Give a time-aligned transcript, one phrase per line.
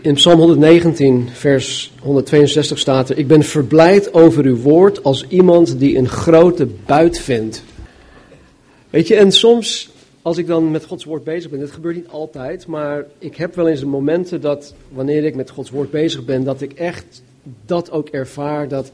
[0.00, 5.78] In Psalm 119, vers 162 staat er: Ik ben verblijd over uw woord als iemand
[5.78, 7.62] die een grote buit vindt.
[8.90, 9.90] Weet je, en soms
[10.22, 13.54] als ik dan met Gods woord bezig ben, dat gebeurt niet altijd, maar ik heb
[13.54, 17.22] wel eens de momenten dat wanneer ik met Gods woord bezig ben, dat ik echt
[17.66, 18.92] dat ook ervaar dat,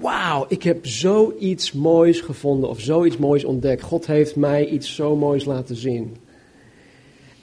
[0.00, 3.82] wauw, ik heb zoiets moois gevonden of zoiets moois ontdekt.
[3.82, 6.16] God heeft mij iets zo moois laten zien.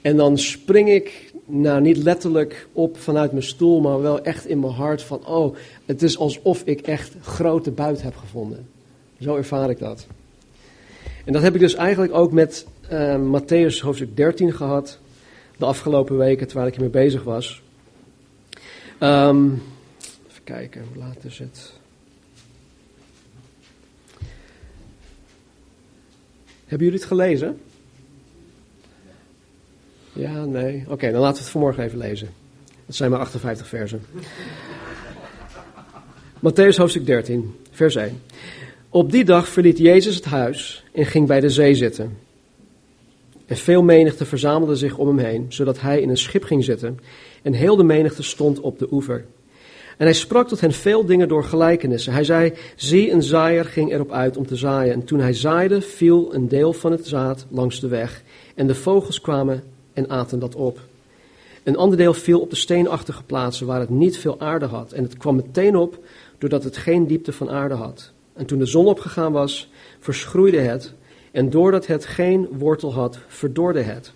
[0.00, 4.60] En dan spring ik, nou niet letterlijk op vanuit mijn stoel, maar wel echt in
[4.60, 8.68] mijn hart van, oh, het is alsof ik echt grote buit heb gevonden.
[9.20, 10.06] Zo ervaar ik dat.
[11.24, 14.98] En dat heb ik dus eigenlijk ook met uh, Matthäus hoofdstuk 13 gehad.
[15.56, 17.62] De afgelopen weken, terwijl ik hiermee bezig was.
[19.00, 19.62] Um,
[20.28, 21.72] even kijken, hoe laat is het?
[26.64, 27.60] Hebben jullie het gelezen?
[30.16, 30.84] Ja, nee.
[30.88, 32.28] Oké, dan laten we het vanmorgen even lezen.
[32.86, 34.02] Dat zijn maar 58 versen.
[36.38, 38.20] Matthäus hoofdstuk 13, vers 1.
[38.88, 42.16] Op die dag verliet Jezus het huis en ging bij de zee zitten.
[43.46, 46.98] En veel menigte verzamelde zich om hem heen, zodat hij in een schip ging zitten.
[47.42, 49.24] En heel de menigte stond op de oever.
[49.96, 52.12] En hij sprak tot hen veel dingen door gelijkenissen.
[52.12, 54.92] Hij zei: Zie, een zaaier ging erop uit om te zaaien.
[54.92, 58.22] En toen hij zaaide, viel een deel van het zaad langs de weg.
[58.54, 59.62] En de vogels kwamen
[59.96, 60.80] en aten dat op.
[61.62, 64.92] Een ander deel viel op de steenachtige plaatsen waar het niet veel aarde had.
[64.92, 65.98] En het kwam meteen op,
[66.38, 68.12] doordat het geen diepte van aarde had.
[68.32, 70.92] En toen de zon opgegaan was, verschroeide het.
[71.32, 74.12] En doordat het geen wortel had, verdorde het.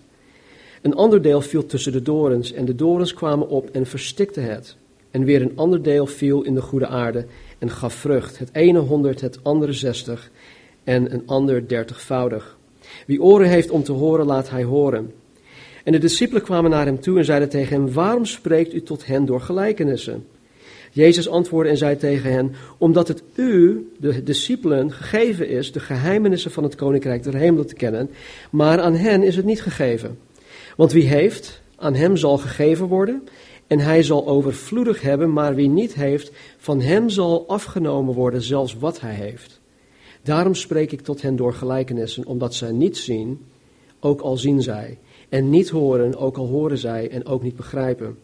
[0.81, 4.75] Een ander deel viel tussen de dorens, en de dorens kwamen op en verstikten het.
[5.11, 7.25] En weer een ander deel viel in de goede aarde
[7.59, 8.39] en gaf vrucht.
[8.39, 10.31] Het ene honderd, het andere zestig
[10.83, 12.57] en een ander dertigvoudig.
[13.05, 15.11] Wie oren heeft om te horen, laat hij horen.
[15.83, 19.05] En de discipelen kwamen naar hem toe en zeiden tegen hem: Waarom spreekt u tot
[19.05, 20.25] hen door gelijkenissen?
[20.91, 26.51] Jezus antwoordde en zei tegen hen, omdat het u, de discipelen, gegeven is de geheimenissen
[26.51, 28.09] van het koninkrijk der hemelen te kennen,
[28.49, 30.17] maar aan hen is het niet gegeven.
[30.75, 33.23] Want wie heeft, aan hem zal gegeven worden,
[33.67, 38.77] en hij zal overvloedig hebben, maar wie niet heeft, van hem zal afgenomen worden zelfs
[38.77, 39.61] wat hij heeft.
[40.23, 43.45] Daarom spreek ik tot hen door gelijkenissen, omdat zij niet zien,
[43.99, 44.97] ook al zien zij,
[45.31, 48.17] en niet horen, ook al horen zij, en ook niet begrijpen.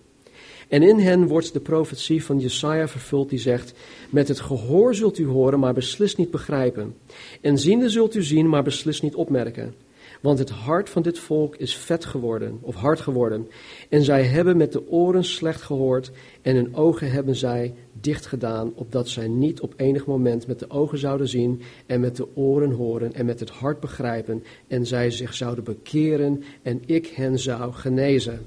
[0.68, 3.74] En in hen wordt de profetie van Jesaja vervuld die zegt,
[4.10, 6.96] met het gehoor zult u horen, maar beslist niet begrijpen.
[7.42, 9.74] En ziende zult u zien, maar beslist niet opmerken.
[10.22, 13.48] Want het hart van dit volk is vet geworden, of hard geworden.
[13.90, 16.12] En zij hebben met de oren slecht gehoord
[16.42, 20.70] en hun ogen hebben zij dicht gedaan, opdat zij niet op enig moment met de
[20.70, 25.12] ogen zouden zien en met de oren horen en met het hart begrijpen en zij
[25.12, 28.46] zich zouden bekeren en ik hen zou genezen.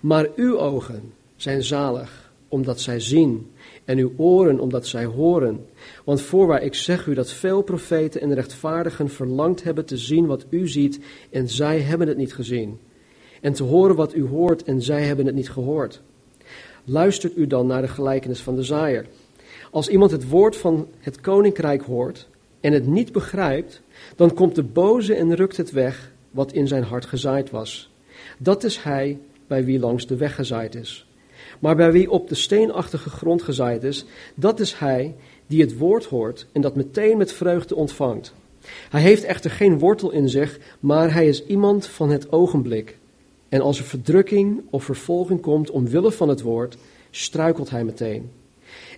[0.00, 3.50] Maar uw ogen zijn zalig, omdat zij zien,
[3.84, 5.66] en uw oren omdat zij horen.
[6.04, 10.46] Want voorwaar ik zeg u dat veel profeten en rechtvaardigen verlangd hebben te zien wat
[10.50, 12.78] u ziet, en zij hebben het niet gezien.
[13.40, 16.02] En te horen wat u hoort, en zij hebben het niet gehoord.
[16.84, 19.06] Luistert u dan naar de gelijkenis van de zaaier.
[19.70, 22.28] Als iemand het woord van het koninkrijk hoort
[22.60, 23.82] en het niet begrijpt,
[24.16, 27.90] dan komt de boze en rukt het weg wat in zijn hart gezaaid was.
[28.38, 31.09] Dat is hij bij wie langs de weg gezaaid is.
[31.60, 34.04] Maar bij wie op de steenachtige grond gezaaid is,
[34.34, 35.14] dat is hij
[35.46, 38.34] die het woord hoort en dat meteen met vreugde ontvangt.
[38.90, 42.98] Hij heeft echter geen wortel in zich, maar hij is iemand van het ogenblik.
[43.48, 46.76] En als er verdrukking of vervolging komt omwille van het woord,
[47.10, 48.30] struikelt hij meteen.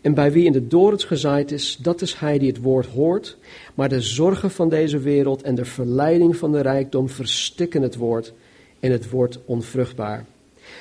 [0.02, 3.36] En bij wie in de dorens gezaaid is, dat is hij die het woord hoort,
[3.74, 8.32] maar de zorgen van deze wereld en de verleiding van de rijkdom verstikken het woord
[8.80, 10.26] en het wordt onvruchtbaar.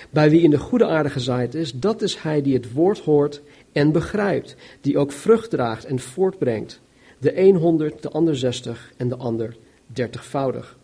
[0.09, 3.41] Bij wie in de goede aarde gezaaid is, dat is hij die het woord hoort
[3.71, 6.79] en begrijpt, die ook vrucht draagt en voortbrengt.
[7.17, 10.77] De een honderd, de ander zestig en de ander dertigvoudig.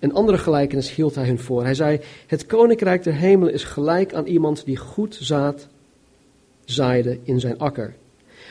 [0.00, 1.64] Een andere gelijkenis hield hij hun voor.
[1.64, 5.68] Hij zei, het koninkrijk der hemelen is gelijk aan iemand die goed zaad
[6.64, 7.94] zaaide in zijn akker.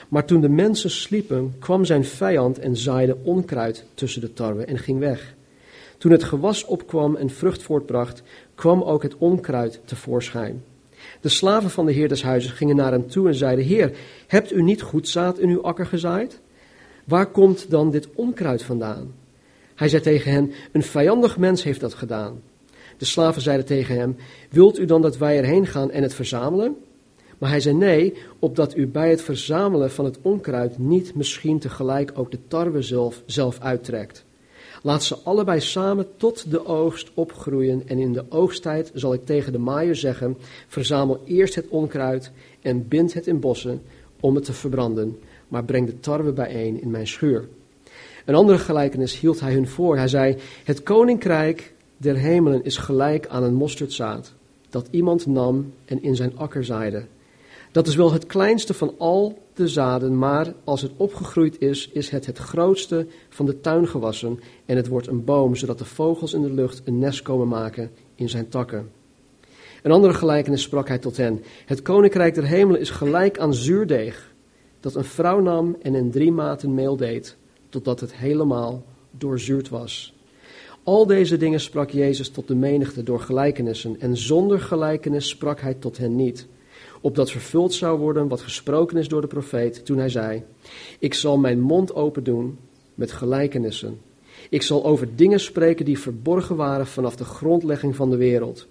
[0.07, 4.77] Maar toen de mensen sliepen, kwam zijn vijand en zaaide onkruid tussen de tarwe en
[4.77, 5.35] ging weg.
[5.97, 8.23] Toen het gewas opkwam en vrucht voortbracht,
[8.55, 10.63] kwam ook het onkruid tevoorschijn.
[11.21, 13.97] De slaven van de heer des huizes gingen naar hem toe en zeiden: Heer,
[14.27, 16.39] hebt u niet goed zaad in uw akker gezaaid?
[17.03, 19.13] Waar komt dan dit onkruid vandaan?
[19.75, 22.41] Hij zei tegen hen: Een vijandig mens heeft dat gedaan.
[22.97, 24.15] De slaven zeiden tegen hem:
[24.49, 26.75] Wilt u dan dat wij erheen gaan en het verzamelen?
[27.37, 32.11] Maar hij zei: Nee, opdat u bij het verzamelen van het onkruid niet misschien tegelijk
[32.13, 34.25] ook de tarwe zelf, zelf uittrekt.
[34.87, 39.51] Laat ze allebei samen tot de oogst opgroeien en in de oogsttijd zal ik tegen
[39.51, 40.37] de maaier zeggen,
[40.67, 42.31] verzamel eerst het onkruid
[42.61, 43.81] en bind het in bossen
[44.19, 47.47] om het te verbranden, maar breng de tarwe bijeen in mijn schuur.
[48.25, 49.97] Een andere gelijkenis hield hij hun voor.
[49.97, 54.33] Hij zei, het koninkrijk der hemelen is gelijk aan een mosterdzaad,
[54.69, 57.05] dat iemand nam en in zijn akker zaaide.
[57.71, 62.09] Dat is wel het kleinste van al de zaden, maar als het opgegroeid is, is
[62.09, 66.41] het het grootste van de tuingewassen en het wordt een boom, zodat de vogels in
[66.41, 68.89] de lucht een nest komen maken in zijn takken.
[69.83, 71.43] Een andere gelijkenis sprak hij tot hen.
[71.65, 74.33] Het koninkrijk der hemelen is gelijk aan zuurdeeg,
[74.79, 77.37] dat een vrouw nam en in drie maten meel deed,
[77.69, 80.13] totdat het helemaal doorzuurd was.
[80.83, 85.73] Al deze dingen sprak Jezus tot de menigte door gelijkenissen, en zonder gelijkenis sprak hij
[85.73, 86.47] tot hen niet
[87.07, 90.43] opdat vervuld zou worden wat gesproken is door de profeet toen hij zei,
[90.99, 92.57] ik zal mijn mond open doen
[92.95, 93.99] met gelijkenissen.
[94.49, 98.67] Ik zal over dingen spreken die verborgen waren vanaf de grondlegging van de wereld.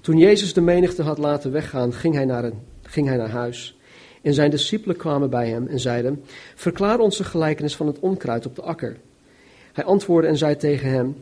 [0.00, 3.76] Toen Jezus de menigte had laten weggaan, ging hij naar, een, ging hij naar huis.
[4.22, 6.22] En zijn discipelen kwamen bij hem en zeiden,
[6.54, 8.96] verklaar ons de gelijkenis van het onkruid op de akker.
[9.72, 11.16] Hij antwoordde en zei tegen hem,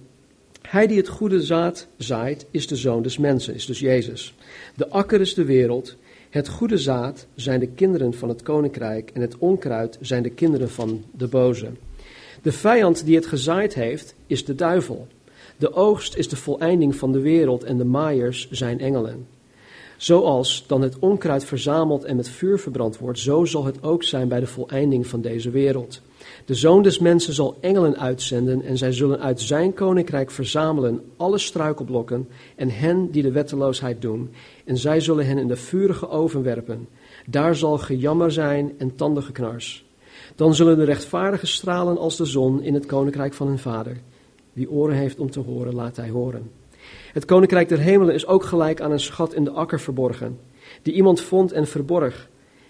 [0.62, 4.34] hij die het goede zaad zaait, is de zoon des mensen, is dus Jezus.
[4.76, 5.96] De akker is de wereld
[6.30, 10.70] het goede zaad zijn de kinderen van het koninkrijk en het onkruid zijn de kinderen
[10.70, 11.70] van de boze.
[12.42, 15.06] De vijand die het gezaaid heeft, is de duivel.
[15.56, 19.26] De oogst is de voleinding van de wereld en de maaiers zijn engelen.
[19.96, 24.28] Zoals dan het onkruid verzameld en met vuur verbrand wordt, zo zal het ook zijn
[24.28, 26.00] bij de voleinding van deze wereld.
[26.44, 31.38] De zoon des mensen zal engelen uitzenden en zij zullen uit zijn koninkrijk verzamelen alle
[31.38, 34.30] struikelblokken en hen die de wetteloosheid doen.
[34.70, 36.88] En zij zullen hen in de vurige oven werpen.
[37.26, 39.84] Daar zal gejammer zijn en tandengeknars.
[40.34, 43.96] Dan zullen de rechtvaardigen stralen als de zon in het koninkrijk van hun vader.
[44.52, 46.50] Wie oren heeft om te horen, laat hij horen.
[47.12, 50.38] Het koninkrijk der hemelen is ook gelijk aan een schat in de akker verborgen,
[50.82, 52.28] die iemand vond en verborg.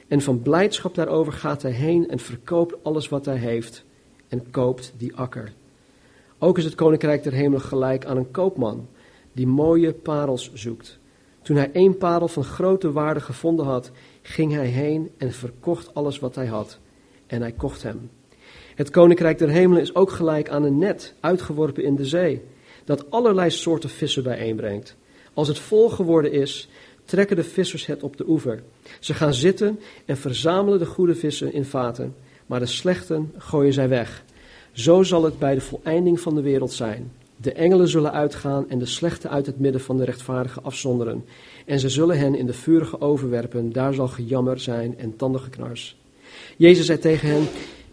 [0.08, 3.84] En van blijdschap daarover gaat hij heen en verkoopt alles wat hij heeft
[4.28, 5.52] en koopt die akker.
[6.38, 8.88] Ook is het koninkrijk der hemelen gelijk aan een koopman
[9.32, 10.99] die mooie parels zoekt.
[11.42, 13.90] Toen hij één parel van grote waarde gevonden had,
[14.22, 16.78] ging hij heen en verkocht alles wat hij had.
[17.26, 18.10] En hij kocht hem.
[18.74, 22.42] Het koninkrijk der hemelen is ook gelijk aan een net, uitgeworpen in de zee,
[22.84, 24.96] dat allerlei soorten vissen bijeenbrengt.
[25.34, 26.68] Als het vol geworden is,
[27.04, 28.62] trekken de vissers het op de oever.
[29.00, 32.14] Ze gaan zitten en verzamelen de goede vissen in vaten,
[32.46, 34.24] maar de slechten gooien zij weg.
[34.72, 37.12] Zo zal het bij de voleinding van de wereld zijn.
[37.42, 41.24] De engelen zullen uitgaan en de slechten uit het midden van de rechtvaardigen afzonderen.
[41.66, 43.72] En ze zullen hen in de vurige oven werpen.
[43.72, 45.96] Daar zal gejammer zijn en tandengeknars.
[46.56, 47.46] Jezus zei tegen hen: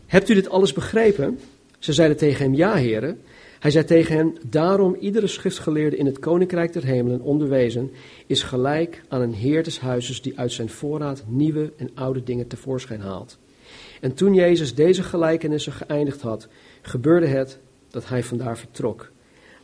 [0.06, 1.40] Hebt u dit alles begrepen?
[1.80, 3.20] Ze zeiden tegen hem: Ja, heren.
[3.60, 7.92] Hij zei tegen hen: Daarom iedere schriftgeleerde in het koninkrijk der hemelen onderwezen
[8.26, 12.48] is gelijk aan een heer des huizes die uit zijn voorraad nieuwe en oude dingen
[12.48, 13.38] tevoorschijn haalt.
[14.02, 16.48] En toen Jezus deze gelijkenissen geëindigd had,
[16.82, 17.60] gebeurde het
[17.90, 19.12] dat hij vandaar vertrok.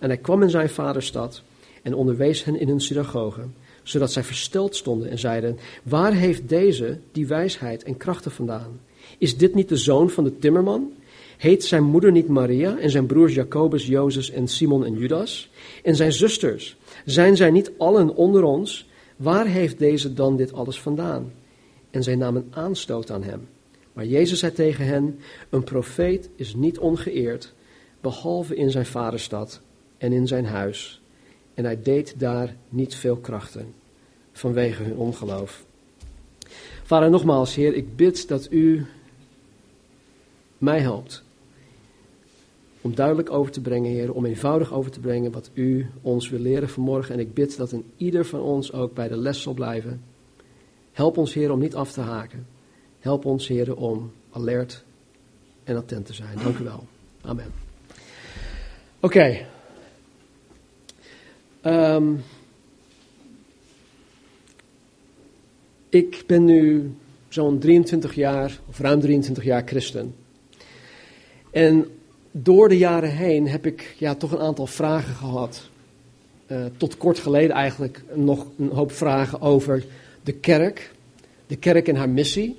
[0.04, 1.42] En hij kwam in zijn vaderstad
[1.82, 3.42] en onderwees hen in hun synagoge,
[3.84, 8.80] zodat zij versteld stonden en zeiden: Waar heeft deze die wijsheid en krachten vandaan?
[9.18, 10.92] Is dit niet de zoon van de timmerman?
[11.38, 15.50] Heet zijn moeder niet Maria en zijn broers Jacobus, Jozef en Simon en Judas?
[15.84, 18.88] En zijn zusters, zijn zij niet allen onder ons?
[19.16, 21.34] Waar heeft deze dan dit alles vandaan?
[21.92, 23.48] En zij namen aanstoot aan hem.
[23.94, 27.54] Maar Jezus zei tegen hen: Een profeet is niet ongeëerd,
[28.02, 29.62] behalve in zijn vaderstad
[30.04, 31.02] en in zijn huis.
[31.54, 33.74] En hij deed daar niet veel krachten
[34.32, 35.66] vanwege hun ongeloof.
[36.84, 38.86] Vader, nogmaals, Heer, ik bid dat u
[40.58, 41.24] mij helpt
[42.82, 46.40] om duidelijk over te brengen, Heer, om eenvoudig over te brengen wat u ons wil
[46.40, 47.14] leren vanmorgen.
[47.14, 50.02] En ik bid dat een ieder van ons ook bij de les zal blijven.
[50.92, 52.48] Help ons, Heer, om niet af te haken.
[53.00, 54.84] Help ons, Heer, om alert
[55.64, 56.38] en attent te zijn.
[56.44, 56.84] Dank u wel.
[57.22, 57.52] Amen.
[59.00, 59.52] Oké.
[61.64, 62.14] Ehm,
[65.90, 66.94] ik ben nu
[67.28, 70.16] zo'n 23 jaar, of ruim 23 jaar christen.
[71.52, 71.88] En
[72.32, 75.70] door de jaren heen heb ik ja, toch een aantal vragen gehad.
[76.48, 79.86] Uh, tot kort geleden eigenlijk nog een hoop vragen over
[80.24, 80.92] de kerk,
[81.48, 82.58] de kerk en haar missie.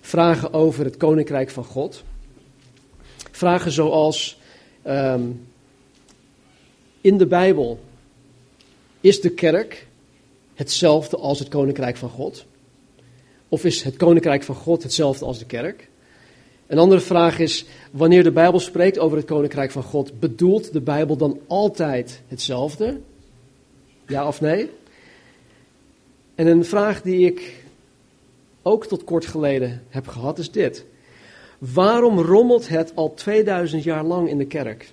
[0.00, 2.04] Vragen over het koninkrijk van God.
[3.30, 4.40] Vragen zoals:
[4.86, 5.46] um,
[7.00, 7.80] in de Bijbel
[9.00, 9.86] is de kerk
[10.54, 12.44] hetzelfde als het koninkrijk van God?
[13.48, 15.88] Of is het koninkrijk van God hetzelfde als de kerk?
[16.66, 20.80] Een andere vraag is, wanneer de Bijbel spreekt over het koninkrijk van God, bedoelt de
[20.80, 23.00] Bijbel dan altijd hetzelfde?
[24.06, 24.70] Ja of nee?
[26.34, 27.64] En een vraag die ik
[28.62, 30.84] ook tot kort geleden heb gehad is dit.
[31.58, 34.92] Waarom rommelt het al 2000 jaar lang in de kerk?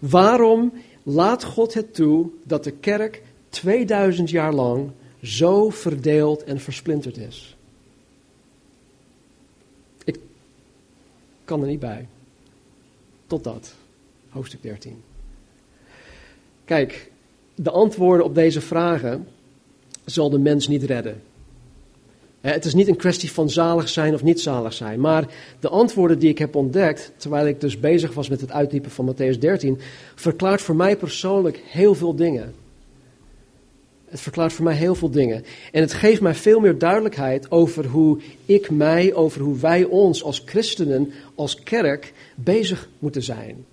[0.00, 4.90] Waarom laat God het toe dat de kerk 2000 jaar lang
[5.22, 7.56] zo verdeeld en versplinterd is?
[10.04, 10.18] Ik
[11.44, 12.06] kan er niet bij.
[13.26, 13.74] Totdat,
[14.28, 15.02] hoofdstuk 13.
[16.64, 17.10] Kijk,
[17.54, 19.28] de antwoorden op deze vragen
[20.04, 21.22] zal de mens niet redden.
[22.42, 25.00] Het is niet een kwestie van zalig zijn of niet zalig zijn.
[25.00, 25.26] Maar
[25.60, 29.14] de antwoorden die ik heb ontdekt, terwijl ik dus bezig was met het uitdiepen van
[29.14, 29.80] Matthäus 13,
[30.14, 32.54] verklaart voor mij persoonlijk heel veel dingen.
[34.08, 35.44] Het verklaart voor mij heel veel dingen.
[35.72, 40.22] En het geeft mij veel meer duidelijkheid over hoe ik mij, over hoe wij ons
[40.22, 43.64] als christenen, als kerk bezig moeten zijn.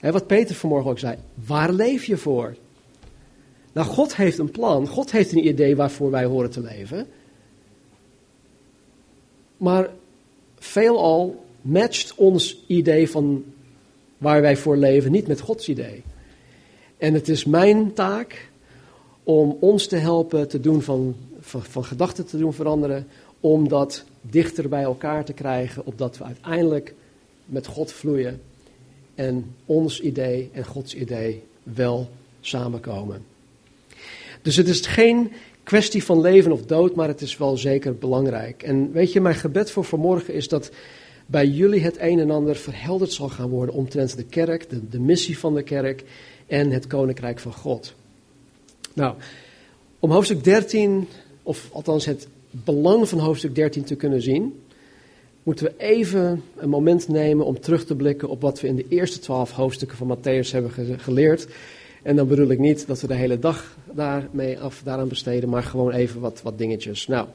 [0.00, 1.16] wat Peter vanmorgen ook zei,
[1.46, 2.56] waar leef je voor?
[3.74, 4.88] Nou, God heeft een plan.
[4.88, 7.06] God heeft een idee waarvoor wij horen te leven.
[9.56, 9.90] Maar
[10.58, 13.44] veelal matcht ons idee van
[14.18, 16.02] waar wij voor leven niet met Gods idee.
[16.96, 18.50] En het is mijn taak
[19.22, 23.06] om ons te helpen te doen van, van, van gedachten te doen veranderen,
[23.40, 26.94] om dat dichter bij elkaar te krijgen, opdat we uiteindelijk
[27.44, 28.40] met God vloeien
[29.14, 32.08] en ons idee en Gods idee wel
[32.40, 33.33] samenkomen.
[34.44, 35.32] Dus het is geen
[35.62, 38.62] kwestie van leven of dood, maar het is wel zeker belangrijk.
[38.62, 40.70] En weet je, mijn gebed voor vanmorgen is dat
[41.26, 45.00] bij jullie het een en ander verhelderd zal gaan worden omtrent de kerk, de, de
[45.00, 46.04] missie van de kerk
[46.46, 47.94] en het koninkrijk van God.
[48.92, 49.14] Nou,
[49.98, 51.08] om hoofdstuk 13,
[51.42, 54.60] of althans het belang van hoofdstuk 13 te kunnen zien,
[55.42, 58.86] moeten we even een moment nemen om terug te blikken op wat we in de
[58.88, 61.46] eerste twaalf hoofdstukken van Matthäus hebben geleerd.
[62.04, 65.62] En dan bedoel ik niet dat we de hele dag daarmee af, daaraan besteden, maar
[65.62, 67.06] gewoon even wat, wat dingetjes.
[67.06, 67.28] Nou,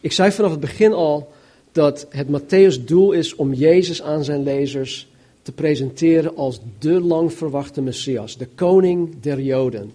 [0.00, 1.32] ik zei vanaf het begin al
[1.72, 5.08] dat het Matthäus doel is om Jezus aan zijn lezers
[5.42, 9.92] te presenteren als de lang verwachte Messias, de koning der Joden.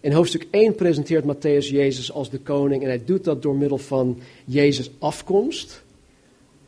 [0.00, 3.78] In hoofdstuk 1 presenteert Matthäus Jezus als de koning en hij doet dat door middel
[3.78, 5.82] van Jezus' afkomst.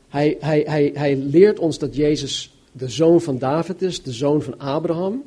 [0.09, 4.43] Hij, hij, hij, hij leert ons dat Jezus de zoon van David is, de zoon
[4.43, 5.23] van Abraham.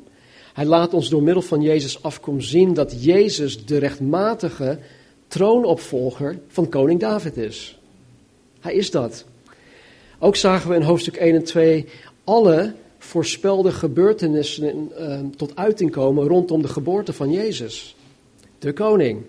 [0.52, 4.78] Hij laat ons door middel van Jezus afkomst zien dat Jezus de rechtmatige
[5.28, 7.78] troonopvolger van koning David is.
[8.60, 9.24] Hij is dat.
[10.18, 11.86] Ook zagen we in hoofdstuk 1 en 2
[12.24, 17.96] alle voorspelde gebeurtenissen uh, tot uiting komen rondom de geboorte van Jezus,
[18.58, 19.22] de koning.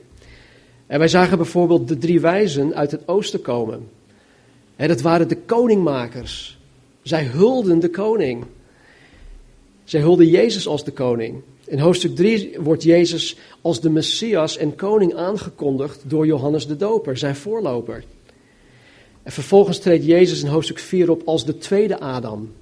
[0.88, 3.88] En wij zagen bijvoorbeeld de drie wijzen uit het oosten komen.
[4.76, 6.58] En dat waren de koningmakers.
[7.02, 8.46] Zij hulden de koning.
[9.92, 11.42] Zij hulden Jezus als de koning.
[11.66, 17.18] In hoofdstuk 3 wordt Jezus als de Messias en koning aangekondigd door Johannes de Doper,
[17.18, 18.04] zijn voorloper.
[19.24, 22.54] En vervolgens treedt Jezus in hoofdstuk 4 op als de tweede Adam.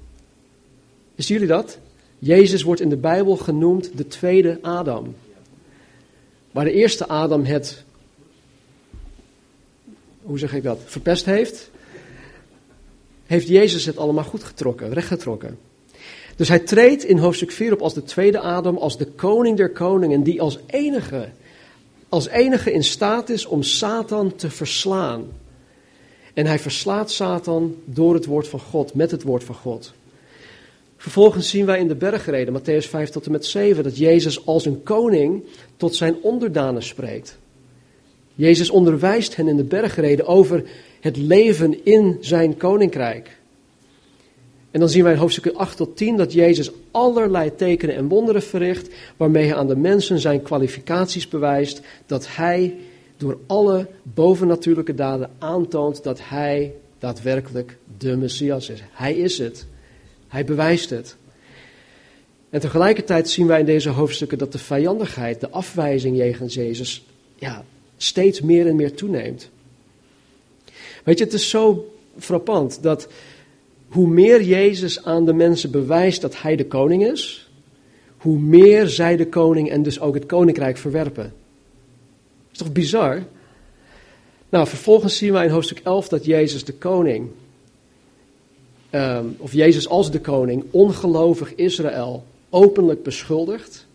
[1.16, 1.80] Wisten jullie dat?
[2.20, 5.16] Jezus wordt in de Bijbel genoemd de tweede Adam.
[6.52, 7.84] Waar de eerste Adam het,
[10.22, 11.70] hoe zeg ik dat, verpest heeft,
[13.26, 15.69] heeft Jezus het allemaal goed getrokken, rechtgetrokken.
[16.40, 19.70] Dus hij treedt in hoofdstuk 4 op als de tweede Adam, als de koning der
[19.70, 21.30] koningen, die als enige,
[22.10, 25.26] als enige in staat is om Satan te verslaan.
[26.34, 29.94] En hij verslaat Satan door het woord van God, met het woord van God.
[30.98, 34.66] Vervolgens zien wij in de bergreden, Matthäus 5 tot en met 7, dat Jezus als
[34.66, 35.44] een koning
[35.78, 37.38] tot zijn onderdanen spreekt.
[38.36, 40.64] Jezus onderwijst hen in de bergreden over
[41.00, 43.39] het leven in zijn koninkrijk.
[44.72, 48.44] En dan zien wij in hoofdstukken 8 tot 10 dat Jezus allerlei tekenen en wonderen
[48.44, 52.76] verricht, waarmee hij aan de mensen zijn kwalificaties bewijst, dat hij
[53.18, 58.80] door alle bovennatuurlijke daden aantoont dat hij daadwerkelijk de Messias is.
[58.92, 59.66] Hij is het.
[60.28, 61.16] Hij bewijst het.
[62.50, 67.66] En tegelijkertijd zien wij in deze hoofdstukken dat de vijandigheid, de afwijzing jegens Jezus, ja,
[67.98, 69.50] steeds meer en meer toeneemt.
[71.04, 73.08] Weet je, het is zo frappant dat
[73.90, 77.50] hoe meer Jezus aan de mensen bewijst dat hij de koning is,
[78.18, 81.34] hoe meer zij de koning en dus ook het koninkrijk verwerpen.
[82.52, 83.24] Is toch bizar?
[84.50, 87.30] Nou, vervolgens zien wij in hoofdstuk 11 dat Jezus de koning,
[88.90, 93.88] ehm, of Jezus als de koning, ongelovig Israël openlijk beschuldigt.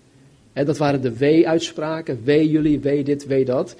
[0.52, 3.76] En dat waren de wee-uitspraken, wee jullie, wee dit, wee dat.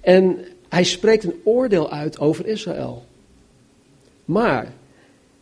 [0.00, 0.38] En
[0.68, 3.04] hij spreekt een oordeel uit over Israël.
[4.24, 4.72] Maar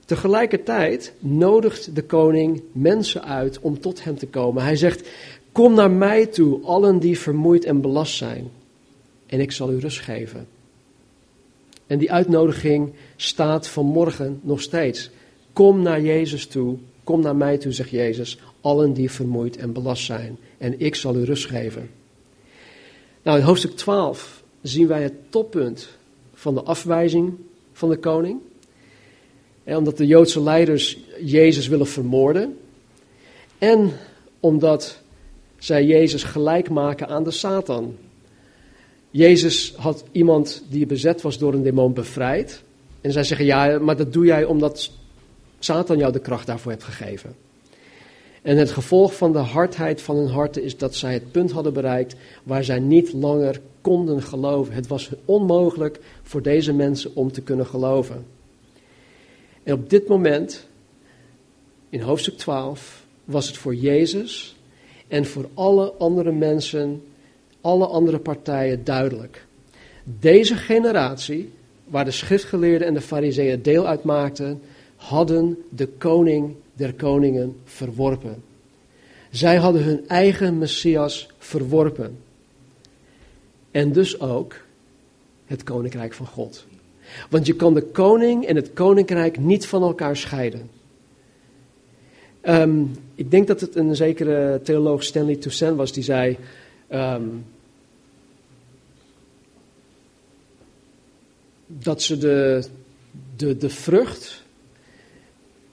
[0.09, 4.63] tegelijkertijd nodigt de koning mensen uit om tot hem te komen.
[4.63, 5.09] Hij zegt:
[5.53, 8.51] Kom naar mij toe, allen die vermoeid en belast zijn,
[9.27, 10.47] en ik zal u rust geven.
[11.87, 15.11] En die uitnodiging staat vanmorgen nog steeds.
[15.53, 20.05] Kom naar Jezus toe, kom naar mij toe, zegt Jezus, allen die vermoeid en belast
[20.05, 21.91] zijn, en ik zal u rust geven.
[23.23, 25.89] Nou, in hoofdstuk 12 zien wij het toppunt
[26.35, 27.35] van de afwijzing
[27.73, 28.41] van de koning.
[29.77, 32.59] Omdat de Joodse leiders Jezus willen vermoorden.
[33.59, 33.93] En
[34.41, 35.01] omdat
[35.59, 37.97] zij Jezus gelijk maken aan de Satan.
[39.11, 42.63] Jezus had iemand die bezet was door een demon bevrijd.
[43.01, 44.91] En zij zeggen, ja, maar dat doe jij omdat
[45.59, 47.35] Satan jou de kracht daarvoor heeft gegeven.
[48.43, 51.73] En het gevolg van de hardheid van hun harten is dat zij het punt hadden
[51.73, 54.75] bereikt waar zij niet langer konden geloven.
[54.75, 58.27] Het was onmogelijk voor deze mensen om te kunnen geloven.
[59.69, 60.67] En op dit moment,
[61.89, 64.57] in hoofdstuk 12, was het voor Jezus
[65.09, 67.03] en voor alle andere mensen,
[67.61, 69.47] alle andere partijen duidelijk.
[70.05, 71.53] Deze generatie,
[71.85, 74.61] waar de schriftgeleerden en de fariseeën deel uitmaakten,
[74.97, 78.43] hadden de koning der koningen verworpen.
[79.31, 82.19] Zij hadden hun eigen Messias verworpen.
[83.71, 84.57] En dus ook
[85.47, 86.67] het koninkrijk van God.
[87.31, 90.71] Want je kan de koning en het koninkrijk niet van elkaar scheiden.
[92.43, 96.37] Um, ik denk dat het een zekere theoloog Stanley Toussaint was die zei.
[96.93, 97.45] Um,
[101.67, 102.65] dat ze de,
[103.37, 104.43] de, de vrucht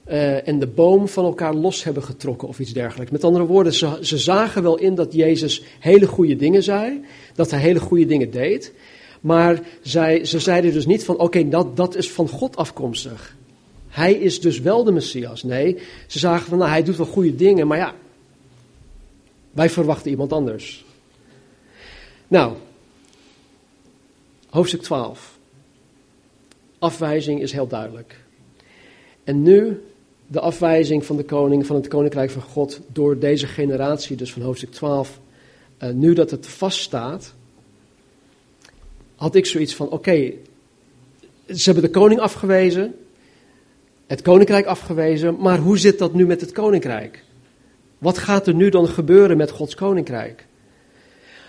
[0.08, 3.12] uh, en de boom van elkaar los hebben getrokken of iets dergelijks.
[3.12, 7.50] Met andere woorden, ze, ze zagen wel in dat Jezus hele goede dingen zei, dat
[7.50, 8.72] hij hele goede dingen deed.
[9.20, 13.36] Maar zij, ze zeiden dus niet van, oké, dat, dat is van God afkomstig.
[13.88, 15.42] Hij is dus wel de Messias.
[15.42, 17.94] Nee, ze zagen van, nou, hij doet wel goede dingen, maar ja,
[19.50, 20.84] wij verwachten iemand anders.
[22.28, 22.54] Nou,
[24.48, 25.38] hoofdstuk 12.
[26.78, 28.24] Afwijzing is heel duidelijk.
[29.24, 29.82] En nu
[30.26, 34.42] de afwijzing van de koning, van het koninkrijk van God, door deze generatie, dus van
[34.42, 35.20] hoofdstuk 12.
[35.82, 37.34] Uh, nu dat het vaststaat,
[39.16, 40.32] had ik zoiets van: oké,
[41.46, 42.94] ze hebben de koning afgewezen,
[44.06, 47.24] het koninkrijk afgewezen, maar hoe zit dat nu met het koninkrijk?
[47.98, 50.46] Wat gaat er nu dan gebeuren met Gods koninkrijk?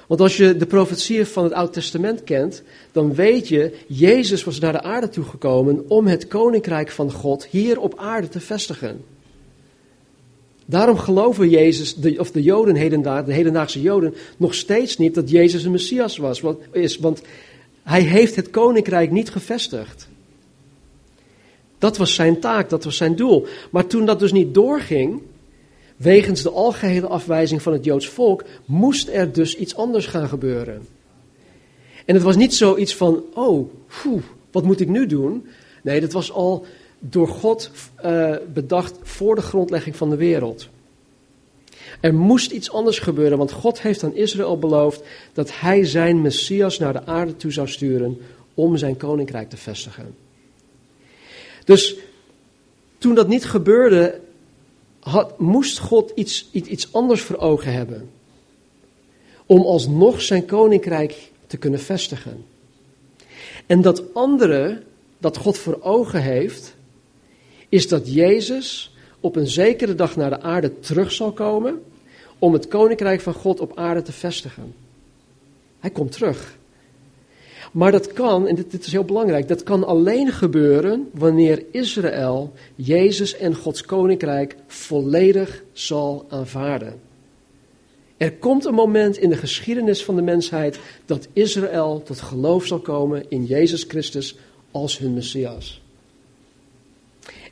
[0.08, 4.60] Want als je de profetieën van het Oude Testament kent, dan weet je, Jezus was
[4.60, 9.04] naar de aarde toegekomen om het koninkrijk van God hier op aarde te vestigen.
[10.66, 12.74] Daarom geloven Jezus, of de Joden
[13.26, 16.42] de hedendaagse Joden, nog steeds niet dat Jezus een Messias was,
[17.00, 17.22] want
[17.88, 20.08] hij heeft het koninkrijk niet gevestigd.
[21.78, 23.48] Dat was zijn taak, dat was zijn doel.
[23.72, 25.22] Maar toen dat dus niet doorging,
[25.98, 30.88] wegens de algehele afwijzing van het Joods volk, moest er dus iets anders gaan gebeuren.
[32.06, 33.70] En het was niet zoiets van, oh,
[34.52, 35.48] wat moet ik nu doen?
[35.84, 36.66] Nee, dat was al
[37.00, 37.72] door God
[38.06, 40.70] uh, bedacht voor de grondlegging van de wereld.
[42.00, 45.02] Er moest iets anders gebeuren, want God heeft aan Israël beloofd
[45.34, 48.18] dat hij zijn Messias naar de aarde toe zou sturen
[48.54, 50.16] om zijn koninkrijk te vestigen.
[51.66, 51.96] Dus
[52.98, 54.20] toen dat niet gebeurde,
[55.00, 58.10] had, moest God iets, iets, iets anders voor ogen hebben.
[59.46, 62.46] Om alsnog zijn koninkrijk te kunnen vestigen.
[63.66, 64.82] En dat andere
[65.18, 66.76] dat God voor ogen heeft,
[67.70, 71.82] is dat Jezus op een zekere dag naar de aarde terug zal komen
[72.40, 74.74] om het koninkrijk van God op aarde te vestigen.
[75.80, 76.58] Hij komt terug.
[77.72, 82.54] Maar dat kan, en dit, dit, is heel belangrijk, dat kan alleen gebeuren wanneer Israël
[82.76, 87.00] Jezus en Gods koninkrijk volledig zal aanvaarden.
[88.18, 92.80] Er komt een moment in de geschiedenis van de mensheid dat Israël tot geloof zal
[92.80, 94.36] komen in Jezus Christus
[94.72, 95.82] als hun Messias.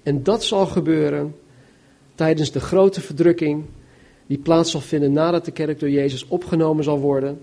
[0.03, 1.35] En dat zal gebeuren
[2.15, 3.63] tijdens de grote verdrukking
[4.27, 7.39] die plaats zal vinden nadat de kerk door Jezus opgenomen zal worden.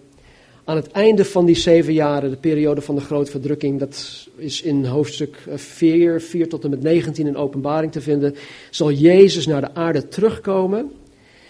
[0.64, 4.62] Aan het einde van die zeven jaren, de periode van de grote verdrukking, dat is
[4.62, 8.35] in hoofdstuk 4, 4 tot en met 19 in openbaring te vinden,
[8.70, 10.90] zal Jezus naar de aarde terugkomen.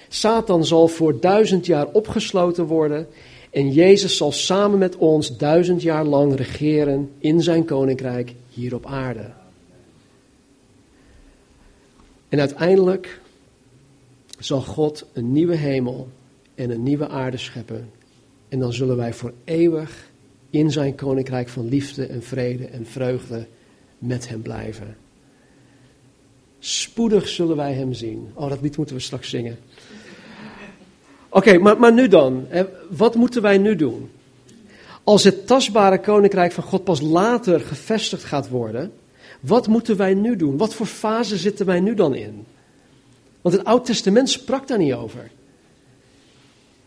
[0.09, 3.07] Satan zal voor duizend jaar opgesloten worden
[3.51, 8.87] en Jezus zal samen met ons duizend jaar lang regeren in zijn koninkrijk hier op
[8.87, 9.42] aarde.
[12.33, 13.21] En uiteindelijk
[14.39, 16.09] zal God een nieuwe hemel
[16.55, 17.91] en een nieuwe aarde scheppen.
[18.49, 20.11] En dan zullen wij voor eeuwig
[20.51, 23.47] in zijn koninkrijk van liefde en vrede en vreugde
[23.99, 24.97] met hem blijven.
[26.59, 28.31] Spoedig zullen wij hem zien.
[28.35, 29.59] Oh, dat lied moeten we straks zingen.
[31.29, 32.47] Oké, maar, maar nu dan.
[32.91, 34.11] Wat moeten wij nu doen?
[35.05, 38.93] Als het tastbare koninkrijk van God pas later gevestigd gaat worden,
[39.43, 40.57] wat moeten wij nu doen?
[40.57, 42.45] Wat voor fase zitten wij nu dan in?
[43.41, 45.31] Want het Oud Testament sprak daar niet over.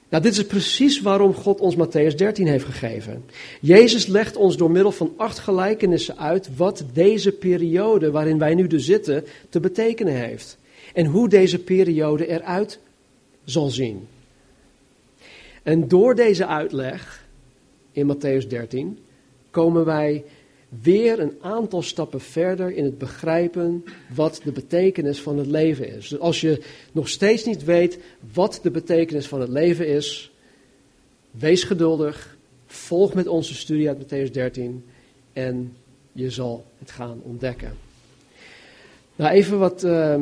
[0.10, 3.26] Nou, dit is precies waarom God ons Matthäus 13 heeft gegeven.
[3.62, 8.68] Jezus legt ons door middel van acht gelijkenissen uit wat deze periode waarin wij nu
[8.68, 10.58] dus zitten te betekenen heeft.
[10.94, 12.80] En hoe deze periode eruit
[13.44, 14.08] zal zien.
[15.64, 17.26] En door deze uitleg
[17.92, 19.00] in Matthäus 13
[19.52, 20.24] komen wij
[20.70, 23.84] weer een aantal stappen verder in het begrijpen
[24.16, 26.08] wat de betekenis van het leven is.
[26.08, 28.00] Dus als je nog steeds niet weet
[28.34, 30.32] wat de betekenis van het leven is,
[31.32, 34.86] wees geduldig, volg met onze studie uit Matthäus 13
[35.34, 35.76] en
[36.12, 37.78] je zal het gaan ontdekken.
[39.16, 40.22] Nou, even wat, uh,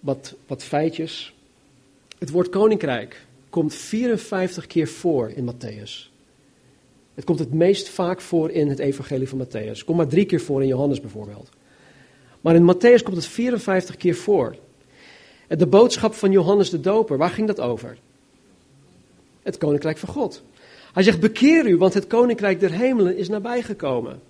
[0.00, 1.34] wat, wat feitjes.
[2.18, 6.15] Het woord koninkrijk komt 54 keer voor in Matthäus.
[7.16, 9.68] Het komt het meest vaak voor in het evangelie van Matthäus.
[9.68, 11.48] Het komt maar drie keer voor in Johannes bijvoorbeeld.
[12.40, 14.56] Maar in Matthäus komt het 54 keer voor.
[15.48, 17.98] De boodschap van Johannes de Doper, waar ging dat over?
[19.42, 20.42] Het koninkrijk van God.
[20.92, 24.20] Hij zegt, bekeer u, want het koninkrijk der hemelen is nabijgekomen.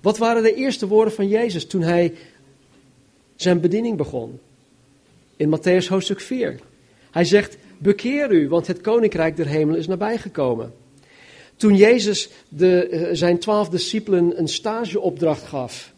[0.00, 2.14] Wat waren de eerste woorden van Jezus toen hij
[3.36, 4.40] zijn bediening begon?
[5.36, 6.60] In Matthäus hoofdstuk 4.
[7.10, 10.72] Hij zegt, bekeer u, want het koninkrijk der hemelen is nabijgekomen.
[11.62, 15.92] Toen Jezus de, eh, zijn twaalf discipelen een stageopdracht gaf,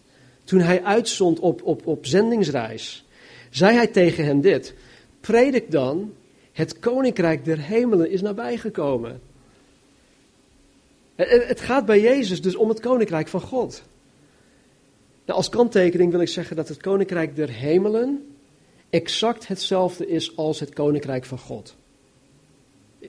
[0.45, 3.05] toen hij uitzond op, op, op zendingsreis,
[3.51, 4.75] zei hij tegen hen dit:
[5.21, 6.13] Predik dan,
[6.53, 9.21] het koninkrijk der hemelen is nabijgekomen.
[11.15, 13.83] Het, het gaat bij Jezus dus om het koninkrijk van God.
[15.25, 18.35] Nou, als kanttekening wil ik zeggen dat het koninkrijk der hemelen
[18.91, 21.75] exact hetzelfde is als het koninkrijk van God.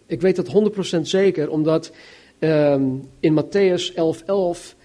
[0.05, 1.91] Ik weet dat 100% zeker, omdat
[2.39, 4.75] Um, in Matthäus 11:11 11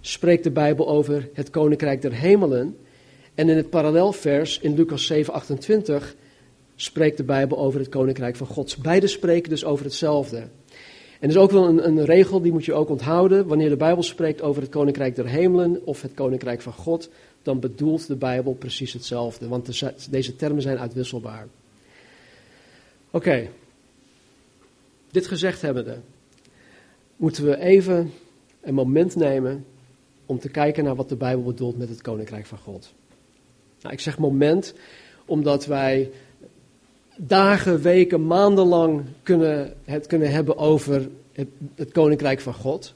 [0.00, 2.76] spreekt de Bijbel over het koninkrijk der hemelen.
[3.34, 6.14] En in het parallelvers in Lucas 7:28
[6.76, 8.76] spreekt de Bijbel over het koninkrijk van God.
[8.82, 10.36] Beide spreken dus over hetzelfde.
[11.20, 13.46] En er is ook wel een, een, regel, die moet je ook onthouden.
[13.46, 17.10] Wanneer de Bijbel spreekt over het koninkrijk der hemelen of het koninkrijk van God,
[17.42, 19.48] dan bedoelt de Bijbel precies hetzelfde.
[19.48, 21.46] Want de, deze termen zijn uitwisselbaar.
[23.10, 23.48] Oké,
[25.10, 25.96] dit gezegd hebbende
[27.18, 28.12] moeten we even
[28.60, 29.64] een moment nemen
[30.26, 32.92] om te kijken naar wat de Bijbel bedoelt met het Koninkrijk van God.
[33.80, 34.74] Nou, ik zeg moment
[35.24, 36.10] omdat wij
[37.16, 42.94] dagen, weken, maandenlang kunnen, het kunnen hebben over het, het, Koninkrijk van God.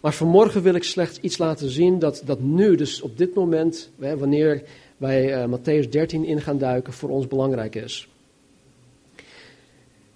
[0.00, 3.90] Maar vanmorgen wil ik slechts iets laten zien dat, dat nu, dus op dit moment,
[3.96, 4.62] wanneer
[4.96, 8.08] wij uh, Matthäus 13 in gaan duiken, voor ons belangrijk is.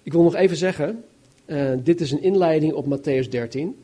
[0.03, 1.03] Ik wil nog even zeggen,
[1.49, 3.75] uh, dit is een inleiding op Matthäus 13.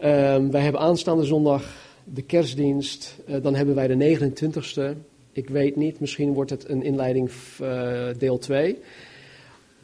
[0.00, 1.64] Uh, ehm, wij hebben aanstaande zondag
[2.04, 3.16] de kerstdienst.
[3.28, 4.96] Uh, dan hebben wij de 29ste.
[5.32, 7.30] Ik weet niet, misschien wordt het een inleiding
[7.62, 8.78] uh, deel 2.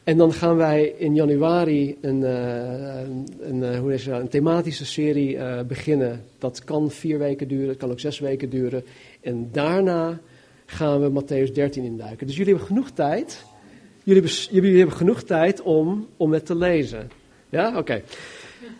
[0.03, 2.21] En dan gaan wij in januari een,
[3.41, 6.23] een, hoe is het, een thematische serie beginnen.
[6.37, 8.83] Dat kan vier weken duren, het kan ook zes weken duren.
[9.21, 10.19] En daarna
[10.65, 12.27] gaan we Matthäus 13 induiken.
[12.27, 13.45] Dus jullie hebben genoeg tijd
[14.03, 17.11] Jullie, jullie hebben genoeg tijd om, om het te lezen.
[17.49, 18.03] Ja, oké.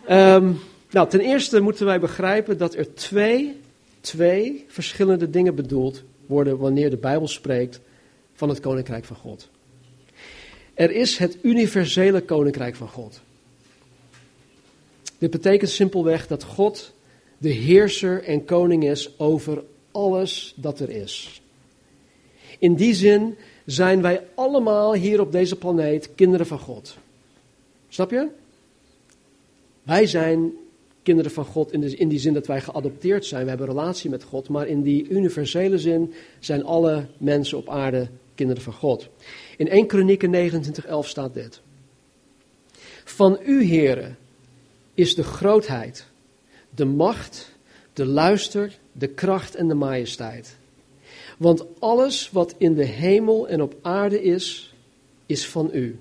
[0.05, 0.51] Ehm,
[0.91, 3.59] nou, ten eerste moeten wij begrijpen dat er twee,
[4.01, 7.79] twee verschillende dingen bedoeld worden wanneer de Bijbel spreekt
[8.33, 9.49] van het Koninkrijk van God.
[10.73, 13.21] Er is het universele Koninkrijk van God.
[15.17, 16.93] Dit betekent simpelweg dat God
[17.37, 21.41] de heerser en koning is over alles dat er is.
[22.59, 26.97] In die zin zijn wij allemaal hier op deze planeet kinderen van God.
[27.87, 28.27] Snap je?
[29.83, 30.53] Wij zijn
[31.03, 33.43] kinderen van God in, de, in die zin dat wij geadopteerd zijn.
[33.43, 34.49] We hebben relatie met God.
[34.49, 39.07] Maar in die universele zin zijn alle mensen op aarde kinderen van God.
[39.57, 41.61] In 1 Kronieken 29:11 staat dit.
[43.03, 44.17] Van u, heren,
[44.93, 46.05] is de grootheid,
[46.69, 47.51] de macht,
[47.93, 50.55] de luister, de kracht en de majesteit.
[51.37, 54.73] Want alles wat in de hemel en op aarde is,
[55.25, 55.99] is van u.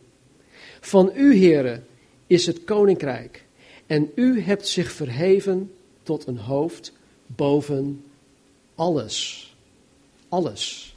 [0.80, 1.86] Van u, heren,
[2.26, 3.44] is het koninkrijk.
[3.86, 6.92] En u hebt zich verheven tot een hoofd
[7.26, 8.04] boven
[8.74, 9.46] alles.
[10.28, 10.94] Alles.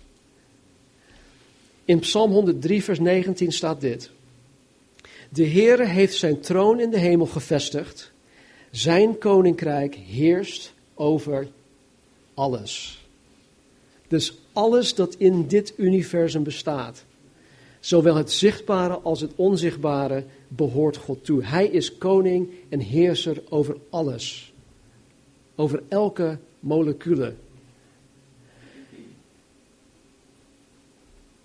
[1.86, 4.10] In Psalm 103, vers 19 staat dit.
[5.30, 8.12] De Heere heeft zijn troon in de hemel gevestigd.
[8.72, 11.48] Zijn koninkrijk heerst over
[12.34, 13.05] alles.
[14.16, 17.06] Dus alles dat in dit universum bestaat,
[17.80, 21.44] zowel het zichtbare als het onzichtbare, behoort God toe.
[21.44, 24.54] Hij is koning en heerser over alles.
[25.56, 27.34] Over elke molecule.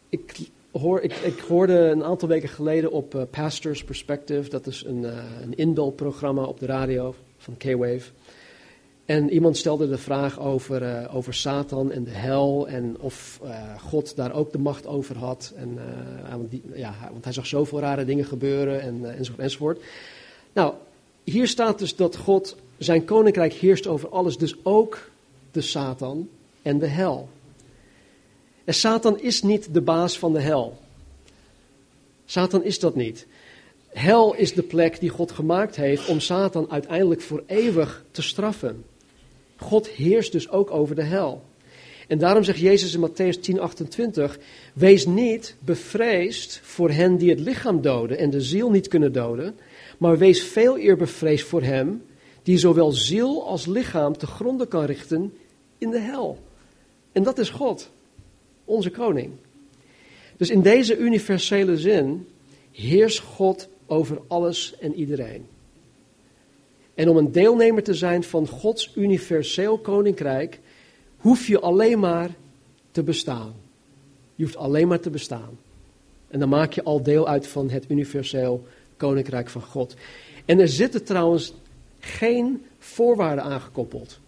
[0.09, 0.39] Ik,
[0.71, 5.03] hoor, ik, ik hoorde een aantal weken geleden op uh, Pastors Perspective, dat is een,
[5.03, 8.11] uh, een inbelprogramma op de radio van K-Wave.
[9.11, 13.81] En iemand stelde de vraag over, uh, over Satan en de hel en of uh,
[13.81, 15.53] God daar ook de macht over had.
[15.57, 15.79] En,
[16.29, 19.83] uh, die, ja, want hij zag zoveel rare dingen gebeuren en, enzovoort, enzovoort.
[20.53, 20.75] Nou,
[21.25, 25.11] hier staat dus dat God, zijn koninkrijk heerst over alles, dus ook
[25.51, 26.29] de Satan
[26.63, 27.29] en de hel.
[28.65, 30.79] En Satan is niet de baas van de hel.
[32.25, 33.27] Satan is dat niet.
[33.89, 38.85] Hel is de plek die God gemaakt heeft om Satan uiteindelijk voor eeuwig te straffen.
[39.61, 41.43] God heerst dus ook over de hel.
[42.09, 44.39] En daarom zegt Jezus in Matthäus 10:28:
[44.75, 49.55] Wees niet bevreesd voor hen die het lichaam doden en de ziel niet kunnen doden,
[49.99, 52.03] maar wees veel eer bevreesd voor hem
[52.43, 55.33] die zowel ziel als lichaam te gronden kan richten
[55.79, 56.39] in de hel.
[57.13, 57.91] En dat is God,
[58.65, 59.31] onze koning.
[60.37, 62.27] Dus in deze universele zin
[62.73, 65.47] heerst God over alles en iedereen.
[66.95, 70.61] En om een deelnemer te zijn van Gods universeel koninkrijk,
[71.17, 72.31] hoef je alleen maar
[72.91, 73.55] te bestaan.
[74.35, 75.59] Je hoeft alleen maar te bestaan.
[76.29, 78.65] En dan maak je al deel uit van het universeel
[78.97, 79.95] koninkrijk van God.
[80.45, 81.55] En er zitten trouwens
[81.99, 84.19] geen voorwaarden aangekoppeld.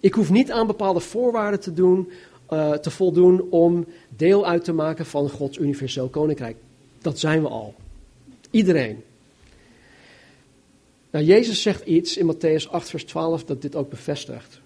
[0.00, 2.10] Ik hoef niet aan bepaalde voorwaarden te, doen,
[2.50, 6.56] uh, te voldoen om deel uit te maken van Gods universeel koninkrijk.
[6.98, 7.74] Dat zijn we al.
[8.50, 9.02] Iedereen.
[11.10, 14.60] Nou, Jezus zegt iets in Matthäus 8, vers 12 dat dit ook bevestigt.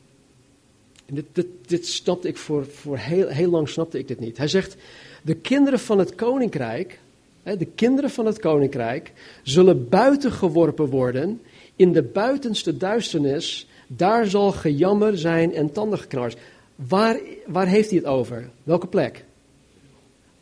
[1.06, 4.36] En dit, dit, dit snapte ik voor, voor heel, heel lang snapte ik dit niet.
[4.36, 4.76] Hij zegt,
[5.22, 7.00] de kinderen van het koninkrijk,
[7.42, 11.40] de kinderen van het koninkrijk, zullen buiten geworpen worden
[11.76, 13.68] in de buitenste duisternis.
[13.86, 16.34] Daar zal gejammer zijn en tandengeknars.
[16.74, 18.50] Waar, waar heeft hij het over?
[18.62, 19.24] Welke plek?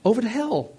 [0.02, 0.76] Over de hel.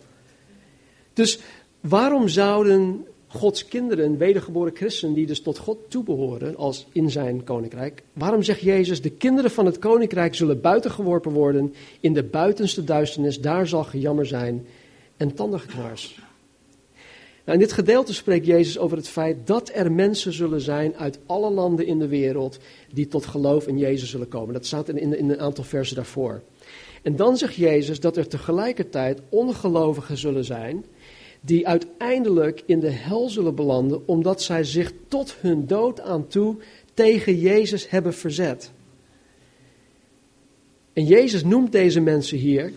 [1.14, 1.40] Dus
[1.80, 8.04] waarom zouden Gods kinderen, wedergeboren christenen, die dus tot God toebehoren als in zijn koninkrijk.
[8.14, 13.42] Waarom zegt Jezus, de kinderen van het koninkrijk zullen buitengeworpen worden in de buitenste duisternis,
[13.42, 14.66] daar zal gejammer zijn
[15.18, 16.20] en tandengeknars.
[17.46, 21.20] Nou, in dit gedeelte spreekt Jezus over het feit dat er mensen zullen zijn uit
[21.26, 22.60] alle landen in de wereld
[22.92, 24.54] die tot geloof in Jezus zullen komen.
[24.54, 26.42] Dat staat in, in, in een aantal versen daarvoor.
[27.02, 30.86] En dan zegt Jezus dat er tegelijkertijd ongelovigen zullen zijn
[31.46, 36.56] die uiteindelijk in de hel zullen belanden omdat zij zich tot hun dood aan toe
[36.94, 38.72] tegen Jezus hebben verzet.
[40.94, 42.74] En Jezus noemt deze mensen hier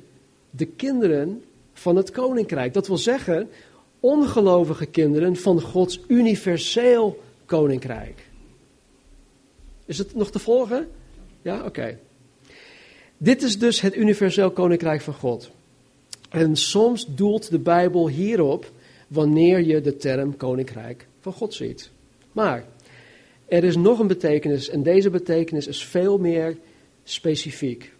[0.50, 2.74] de kinderen van het koninkrijk.
[2.74, 3.48] Dat wil zeggen,
[4.00, 8.28] ongelovige kinderen van Gods universeel koninkrijk.
[9.84, 10.88] Is het nog te volgen?
[11.42, 11.98] Ja, oké.
[13.16, 15.50] Dit is dus het universeel koninkrijk van God.
[16.28, 18.70] En soms doelt de Bijbel hierop
[19.08, 21.90] wanneer je de term koninkrijk van God ziet.
[22.32, 22.64] Maar
[23.46, 26.56] er is nog een betekenis en deze betekenis is veel meer
[27.04, 27.92] specifiek.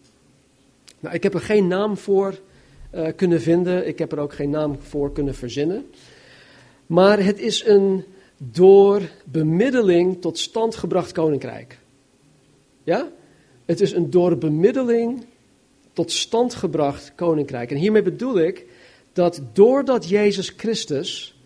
[1.00, 2.38] Nou, ik heb er geen naam voor
[2.94, 5.86] uh, kunnen vinden, ik heb er ook geen naam voor kunnen verzinnen.
[6.86, 8.04] Maar het is een
[8.36, 11.78] door bemiddeling tot stand gebracht koninkrijk.
[12.84, 13.08] Ja?
[13.64, 15.24] Het is een door bemiddeling
[15.96, 17.70] tot stand gebracht koninkrijk.
[17.70, 18.66] En hiermee bedoel ik
[19.12, 21.38] dat doordat Jezus Christus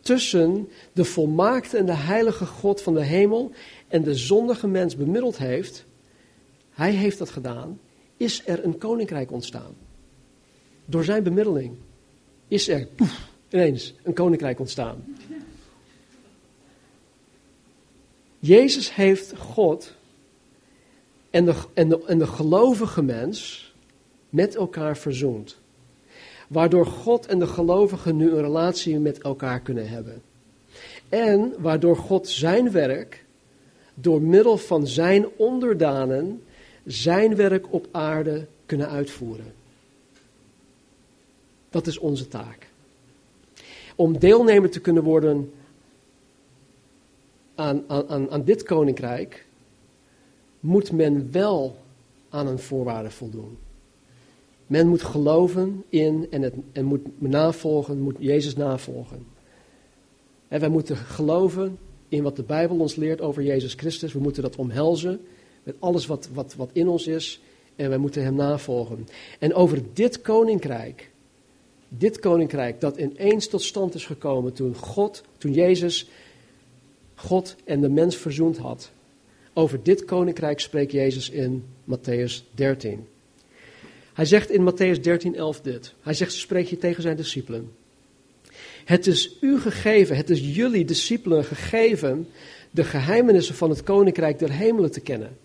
[0.00, 3.52] tussen de volmaakte en de heilige God van de hemel
[3.88, 5.84] en de zondige mens bemiddeld heeft,
[6.70, 7.80] hij heeft dat gedaan,
[8.16, 9.74] is er een koninkrijk ontstaan.
[10.84, 11.74] Door zijn bemiddeling
[12.48, 12.88] is er
[13.50, 15.04] ineens een koninkrijk ontstaan.
[18.38, 19.94] Jezus heeft God
[21.30, 23.65] en de, en de, en de gelovige mens
[24.36, 25.56] met elkaar verzoend.
[26.48, 30.22] Waardoor God en de gelovigen nu een relatie met elkaar kunnen hebben.
[31.08, 33.24] En waardoor God zijn werk,
[33.94, 36.42] door middel van zijn onderdanen,
[36.84, 39.52] zijn werk op aarde kunnen uitvoeren.
[41.70, 42.68] Dat is onze taak.
[43.94, 45.52] Om deelnemer te kunnen worden
[47.54, 49.46] aan, aan, aan dit koninkrijk,
[50.60, 51.76] moet men wel
[52.28, 53.58] aan een voorwaarde voldoen.
[54.66, 59.26] Men moet geloven in en, het, en moet navolgen, moet Jezus navolgen.
[60.48, 64.12] En wij moeten geloven in wat de Bijbel ons leert over Jezus Christus.
[64.12, 65.20] We moeten dat omhelzen
[65.62, 67.40] met alles wat, wat, wat in ons is.
[67.76, 69.08] En wij moeten hem navolgen.
[69.38, 71.10] En over dit koninkrijk,
[71.88, 76.08] dit koninkrijk dat ineens tot stand is gekomen toen God, toen Jezus
[77.14, 78.90] God en de mens verzoend had.
[79.52, 83.06] Over dit koninkrijk spreekt Jezus in Matthäus 13.
[84.16, 85.94] Hij zegt in Matthäus 13, 11 dit.
[86.00, 87.72] Hij zegt, spreek je tegen zijn discipelen.
[88.84, 92.28] Het is u gegeven, het is jullie discipelen gegeven
[92.70, 95.36] de geheimenissen van het koninkrijk der hemelen te kennen.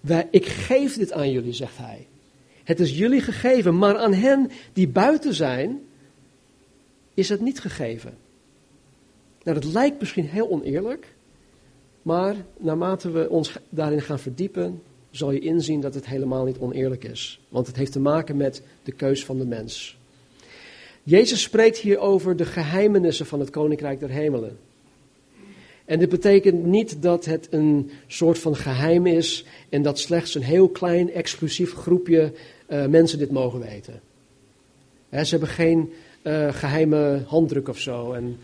[0.00, 2.06] Wij, ik geef dit aan jullie, zegt hij.
[2.64, 5.80] Het is jullie gegeven, maar aan hen die buiten zijn,
[7.14, 8.16] is het niet gegeven.
[9.42, 11.14] Nou, dat lijkt misschien heel oneerlijk,
[12.02, 17.04] maar naarmate we ons daarin gaan verdiepen, zal je inzien dat het helemaal niet oneerlijk
[17.04, 17.40] is.
[17.48, 19.96] Want het heeft te maken met de keus van de mens.
[21.02, 24.58] Jezus spreekt hier over de geheimenissen van het Koninkrijk der Hemelen.
[25.84, 30.42] En dit betekent niet dat het een soort van geheim is en dat slechts een
[30.42, 32.32] heel klein exclusief groepje
[32.68, 34.00] uh, mensen dit mogen weten.
[35.10, 35.92] ze hebben geen
[36.22, 38.12] uh, geheime handdruk of zo.
[38.12, 38.38] En...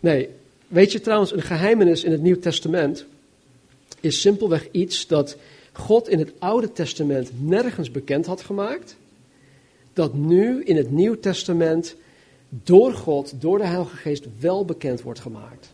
[0.00, 0.28] Nee,
[0.72, 3.06] weet je trouwens, een geheimenis in het Nieuw Testament
[4.00, 5.36] is simpelweg iets dat
[5.72, 8.96] God in het Oude Testament nergens bekend had gemaakt,
[9.92, 11.96] dat nu in het Nieuw Testament
[12.48, 15.72] door God, door de Heilige Geest wel bekend wordt gemaakt.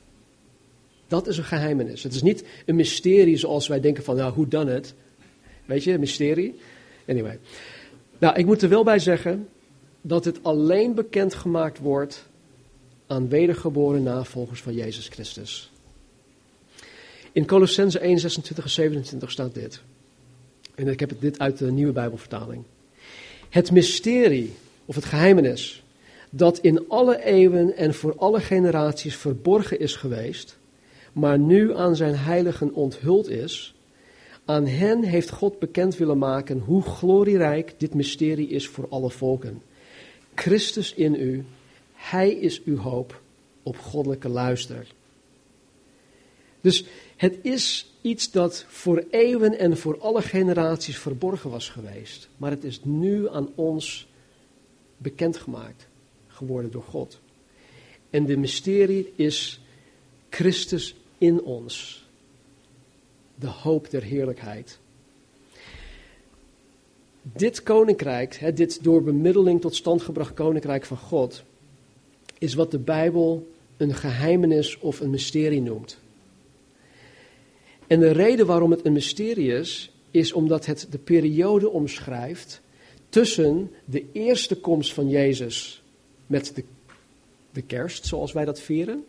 [1.07, 2.03] Dat is een geheimenis.
[2.03, 4.95] Het is niet een mysterie zoals wij denken van, nou, hoe dan het?
[5.65, 6.55] Weet je, een mysterie?
[7.09, 7.39] Anyway.
[8.19, 9.49] Nou, ik moet er wel bij zeggen
[10.01, 12.29] dat het alleen bekend gemaakt wordt
[13.09, 15.71] aan wedergeboren navolgers van Jezus Christus.
[17.33, 19.81] In Colossense 1, 26 en 27 staat dit.
[20.75, 22.63] En ik heb dit uit de nieuwe Bijbelvertaling.
[23.49, 24.53] Het mysterie,
[24.85, 25.83] of het geheimenis,
[26.31, 30.59] dat in alle eeuwen en voor alle generaties verborgen is geweest,
[31.13, 33.75] maar nu aan zijn heiligen onthuld is,
[34.45, 39.63] aan hen heeft God bekend willen maken hoe glorierijk dit mysterie is voor alle volken.
[40.35, 41.45] Christus in u,
[41.99, 43.21] Hij is uw hoop
[43.63, 44.87] op goddelijke luister.
[46.61, 46.85] Dus
[47.17, 52.29] het is iets dat voor eeuwen en voor alle generaties verborgen was geweest.
[52.37, 54.09] Maar het is nu aan ons
[54.97, 55.87] bekendgemaakt
[56.27, 57.21] geworden door God.
[58.11, 59.61] En de mysterie is
[60.29, 62.07] Christus in ons.
[63.35, 64.79] De hoop der heerlijkheid.
[67.23, 71.43] Dit koninkrijk, dit door bemiddeling tot stand gebracht koninkrijk van God,
[72.39, 75.99] is wat de Bijbel een geheimenis of een mysterie noemt.
[77.87, 82.61] En de reden waarom het een mysterie is, is omdat het de periode omschrijft
[83.09, 85.83] tussen de eerste komst van Jezus
[86.27, 86.65] met de,
[87.51, 89.05] de kerst, zoals wij dat vieren,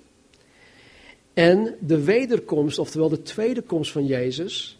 [1.33, 4.77] en de wederkomst, oftewel de tweede komst van Jezus.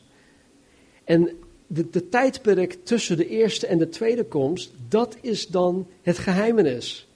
[1.03, 1.29] En
[1.67, 7.07] de, de tijdperk tussen de eerste en de tweede komst, dat is dan het geheimenis.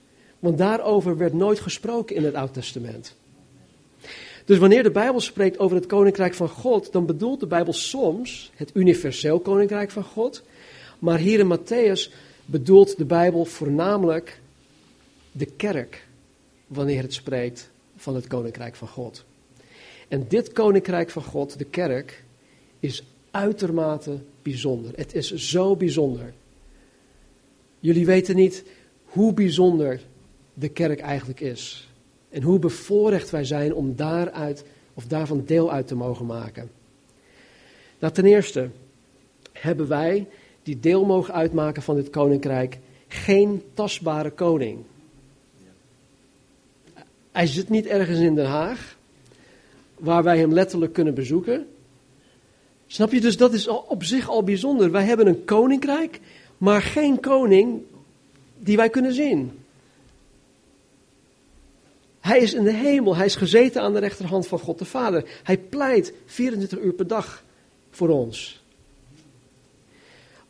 [0.44, 3.14] Want daarover werd nooit gesproken in het Oud Testament.
[4.44, 8.50] Dus wanneer de Bijbel spreekt over het koninkrijk van God, dan bedoelt de Bijbel soms
[8.54, 10.42] het universeel koninkrijk van God.
[10.98, 12.12] Maar hier in Matthäus
[12.46, 14.40] bedoelt de Bijbel voornamelijk
[15.32, 16.06] de kerk,
[16.66, 19.24] wanneer het spreekt van het koninkrijk van God.
[20.08, 22.24] En dit koninkrijk van God, de kerk,
[22.80, 24.92] is uitermate bijzonder.
[24.96, 26.32] Het is zo bijzonder.
[27.80, 28.64] Jullie weten niet
[29.04, 30.00] hoe bijzonder
[30.54, 31.88] de kerk eigenlijk is.
[32.30, 34.64] En hoe bevoorrecht wij zijn om daaruit
[34.94, 36.70] of daarvan deel uit te mogen maken.
[37.98, 38.68] Nou, ten eerste
[39.52, 40.26] hebben wij
[40.62, 44.78] die deel mogen uitmaken van dit koninkrijk geen tastbare koning.
[47.32, 48.96] Hij zit niet ergens in Den Haag,
[49.98, 51.66] waar wij hem letterlijk kunnen bezoeken.
[52.86, 53.20] Snap je?
[53.20, 54.90] Dus dat is op zich al bijzonder.
[54.90, 56.20] Wij hebben een koninkrijk,
[56.58, 57.82] maar geen koning
[58.58, 59.63] die wij kunnen zien.
[62.24, 65.24] Hij is in de hemel, hij is gezeten aan de rechterhand van God de Vader.
[65.42, 67.44] Hij pleit 24 uur per dag
[67.90, 68.62] voor ons.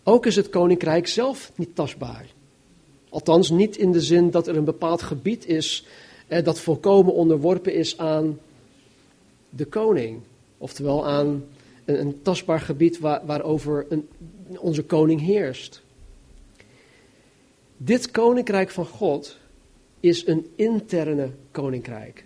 [0.03, 2.27] Ook is het koninkrijk zelf niet tastbaar.
[3.09, 5.87] Althans, niet in de zin dat er een bepaald gebied is
[6.27, 8.39] eh, dat volkomen onderworpen is aan
[9.51, 10.20] de koning.
[10.59, 11.45] Oftewel aan
[11.85, 14.09] een, een tastbaar gebied waar, waarover een,
[14.59, 15.83] onze koning heerst.
[17.77, 19.43] Dit koninkrijk van God
[20.05, 22.25] is een interne koninkrijk.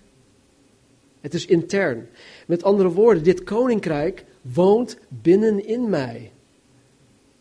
[1.21, 2.09] Het is intern.
[2.47, 4.25] Met andere woorden, dit koninkrijk
[4.55, 6.31] woont binnenin mij.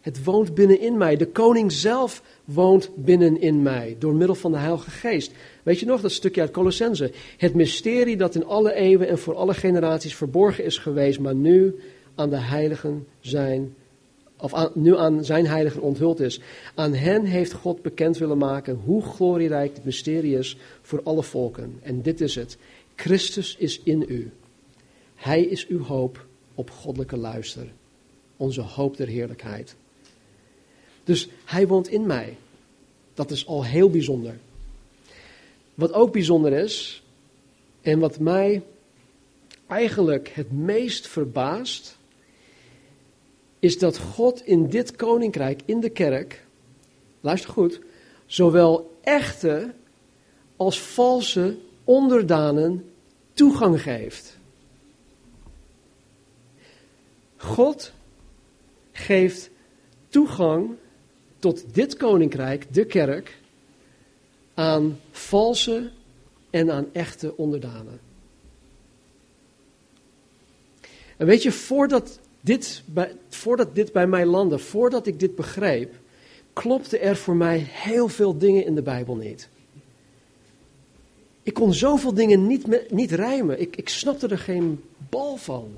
[0.01, 1.15] Het woont binnenin mij.
[1.15, 5.31] De koning zelf woont binnenin mij door middel van de Heilige Geest.
[5.63, 7.11] Weet je nog dat stukje uit Colossense?
[7.37, 11.75] Het mysterie dat in alle eeuwen en voor alle generaties verborgen is geweest, maar nu
[12.15, 13.75] aan de heiligen zijn,
[14.39, 16.39] of nu aan zijn heiligen onthuld is.
[16.75, 21.79] Aan hen heeft God bekend willen maken hoe glorierijk het mysterie is voor alle volken.
[21.81, 22.57] En dit is het.
[22.95, 24.31] Christus is in u.
[25.15, 26.25] Hij is uw hoop
[26.55, 27.67] op goddelijke luister.
[28.37, 29.75] Onze hoop der heerlijkheid.
[31.03, 32.37] Dus hij woont in mij.
[33.13, 34.37] Dat is al heel bijzonder.
[35.73, 37.03] Wat ook bijzonder is,
[37.81, 38.61] en wat mij
[39.67, 41.96] eigenlijk het meest verbaast,
[43.59, 46.45] is dat God in dit koninkrijk, in de kerk,
[47.21, 47.79] luister goed,
[48.25, 49.73] zowel echte
[50.55, 52.91] als valse onderdanen
[53.33, 54.37] toegang geeft.
[57.37, 57.91] God
[58.91, 59.49] geeft
[60.09, 60.75] toegang
[61.39, 63.37] tot dit koninkrijk, de kerk,
[64.53, 65.91] aan valse
[66.49, 67.99] en aan echte onderdanen.
[71.17, 75.93] En weet je, voordat dit, bij, voordat dit bij mij landde, voordat ik dit begreep,
[76.53, 79.49] klopte er voor mij heel veel dingen in de Bijbel niet.
[81.43, 83.61] Ik kon zoveel dingen niet, niet rijmen.
[83.61, 85.71] Ik, ik snapte er geen bal van.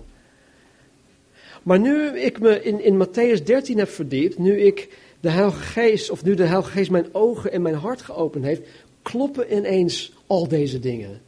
[1.64, 6.10] Maar nu ik me in, in Matthäus 13 heb verdiept, nu ik de Heilige Geest,
[6.10, 8.62] of nu de Heilige Geest mijn ogen en mijn hart geopend heeft,
[9.02, 11.22] kloppen ineens al deze dingen.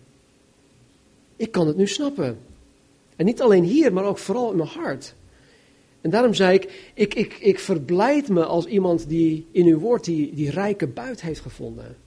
[1.35, 2.39] Ik kan het nu snappen.
[3.15, 5.15] En niet alleen hier, maar ook vooral in mijn hart.
[6.01, 10.03] En daarom zei ik, ik, ik, ik verblijd me als iemand die in uw woord
[10.03, 11.97] die, die rijke buit heeft gevonden.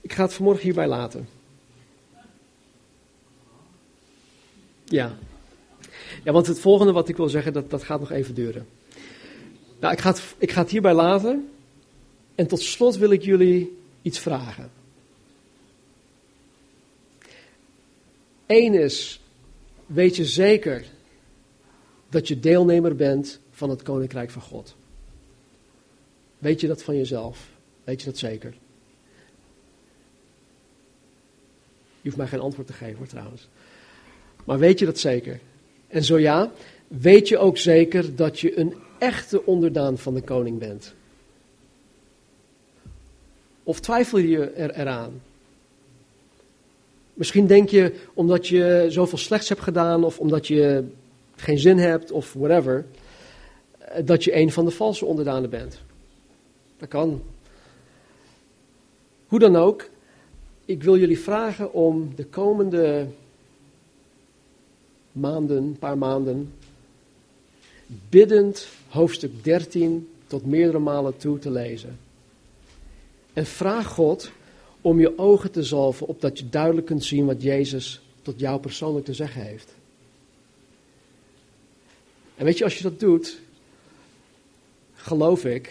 [0.00, 1.28] Ik ga het vanmorgen hierbij laten.
[4.84, 5.16] Ja.
[6.24, 8.66] Ja, want het volgende wat ik wil zeggen, dat, dat gaat nog even duren.
[9.80, 11.48] Nou, ik ga, ik ga het hierbij laten.
[12.34, 14.70] En tot slot wil ik jullie iets vragen.
[18.52, 19.20] Eén is,
[19.86, 20.84] weet je zeker
[22.08, 24.74] dat je deelnemer bent van het Koninkrijk van God?
[26.38, 27.48] Weet je dat van jezelf?
[27.84, 28.54] Weet je dat zeker?
[32.00, 33.48] Je hoeft mij geen antwoord te geven hoor trouwens.
[34.44, 35.40] Maar weet je dat zeker?
[35.88, 36.52] En zo ja,
[36.88, 40.94] weet je ook zeker dat je een echte onderdaan van de koning bent?
[43.62, 45.22] Of twijfel je er eraan?
[47.14, 50.84] Misschien denk je, omdat je zoveel slechts hebt gedaan, of omdat je
[51.36, 52.86] geen zin hebt, of whatever,
[53.78, 55.80] eh, dat je een van de valse onderdanen bent.
[56.78, 57.22] Dat kan.
[59.26, 59.88] Hoe dan ook,
[60.64, 63.06] ik wil jullie vragen om de komende
[65.12, 66.52] maanden, paar maanden,
[68.08, 71.98] biddend hoofdstuk 13 tot meerdere malen toe te lezen.
[73.32, 74.30] En vraag God
[74.82, 79.04] om je ogen te zalven, opdat je duidelijk kunt zien wat Jezus tot jou persoonlijk
[79.04, 79.74] te zeggen heeft.
[82.36, 83.38] En weet je, als je dat doet,
[84.94, 85.66] geloof ik,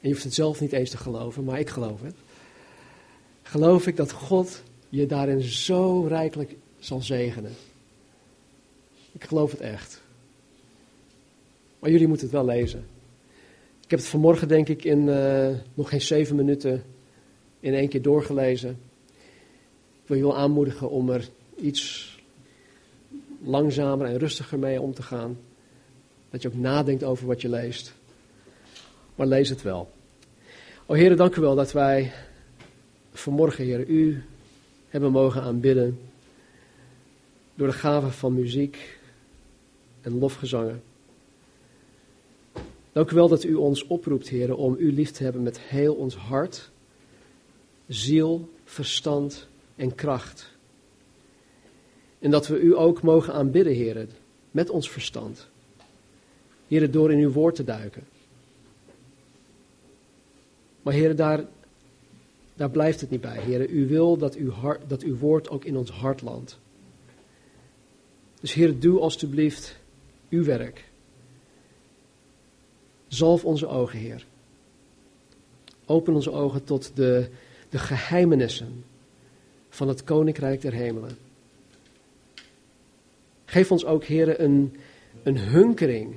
[0.00, 2.14] en je hoeft het zelf niet eens te geloven, maar ik geloof het,
[3.42, 7.52] geloof ik dat God je daarin zo rijkelijk zal zegenen.
[9.12, 10.02] Ik geloof het echt.
[11.78, 12.86] Maar jullie moeten het wel lezen.
[13.84, 16.84] Ik heb het vanmorgen, denk ik, in uh, nog geen zeven minuten
[17.60, 18.70] in één keer doorgelezen.
[20.02, 22.16] Ik wil je wel aanmoedigen om er iets
[23.42, 25.38] langzamer en rustiger mee om te gaan.
[26.30, 27.94] Dat je ook nadenkt over wat je leest.
[29.14, 29.90] Maar lees het wel.
[30.86, 32.12] O Heer, dank u wel dat wij
[33.12, 34.22] vanmorgen, Heer, u
[34.88, 35.98] hebben mogen aanbidden.
[37.54, 38.98] Door de gave van muziek
[40.00, 40.82] en lofgezangen.
[42.92, 45.94] Dank u wel dat u ons oproept, Heer, om u lief te hebben met heel
[45.94, 46.70] ons hart,
[47.88, 50.56] ziel, verstand en kracht.
[52.18, 54.06] En dat we u ook mogen aanbidden, Heer,
[54.50, 55.48] met ons verstand.
[56.66, 58.02] Heer, door in uw woord te duiken.
[60.82, 61.44] Maar Heer, daar,
[62.54, 63.40] daar blijft het niet bij.
[63.40, 66.58] Heer, u wil dat uw, hart, dat uw woord ook in ons hart landt.
[68.40, 69.76] Dus Heer, doe alstublieft
[70.28, 70.84] uw werk.
[73.08, 74.26] Zalf onze ogen, Heer.
[75.86, 77.28] Open onze ogen tot de,
[77.68, 78.84] de geheimenissen
[79.68, 81.16] van het Koninkrijk der Hemelen.
[83.44, 84.76] Geef ons ook, Heer, een,
[85.22, 86.14] een hunkering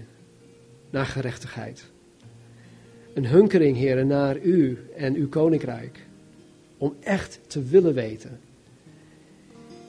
[0.89, 1.83] naar gerechtigheid.
[3.13, 5.99] Een hunkering, Heer, naar U en Uw Koninkrijk.
[6.77, 8.39] Om echt te willen weten.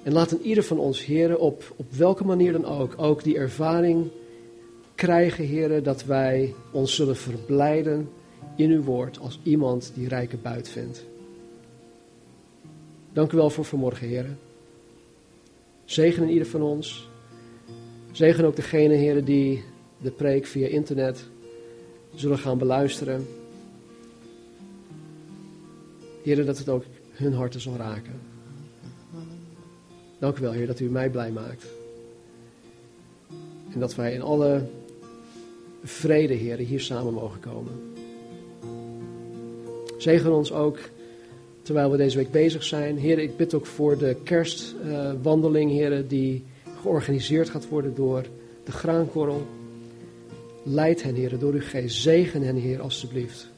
[0.03, 3.37] En laat een ieder van ons, Heer, op, op welke manier dan ook, ook die
[3.37, 4.11] ervaring
[4.95, 8.09] krijgen, heren, dat wij ons zullen verblijden
[8.57, 11.05] in uw woord als iemand die rijke buit vindt.
[13.13, 14.39] Dank u wel voor vanmorgen, heren.
[15.85, 17.09] Zegen in ieder van ons.
[18.13, 19.65] Zegen ook degene, heren, die
[19.99, 21.25] de preek via internet
[22.15, 23.27] zullen gaan beluisteren.
[26.23, 28.21] Heren, dat het ook hun harten zal raken.
[30.19, 31.67] Dank u wel, Heer, dat u mij blij maakt.
[33.73, 34.69] En dat wij in alle
[35.83, 37.95] vrede, Heer, hier samen mogen komen.
[39.99, 40.79] Zegen ons ook
[41.63, 42.99] terwijl we deze week bezig zijn.
[42.99, 46.45] Heer, ik bid ook voor de kerstwandeling, uh, Heer, die
[46.81, 48.25] georganiseerd gaat worden door
[48.65, 49.47] de graankorrel.
[50.63, 51.97] Leid hen, Heer, door uw geest.
[51.97, 53.51] Zegen hen, Heer, alstublieft.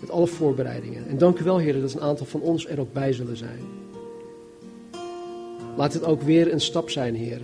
[0.00, 1.08] Met alle voorbereidingen.
[1.08, 3.60] En dank u wel, Heer, dat een aantal van ons er ook bij zullen zijn.
[5.76, 7.40] Laat het ook weer een stap zijn, Heer,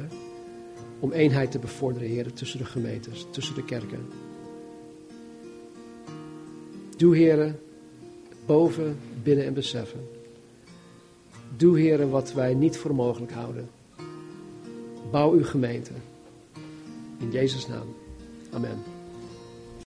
[1.00, 4.06] om eenheid te bevorderen, Heer, tussen de gemeentes, tussen de kerken.
[6.96, 7.54] Doe, Heer,
[8.46, 10.08] boven, binnen en beseffen.
[11.56, 13.70] Doe, Heer, wat wij niet voor mogelijk houden.
[15.10, 15.92] Bouw uw gemeente.
[17.18, 17.86] In Jezus' naam.
[18.50, 18.91] Amen.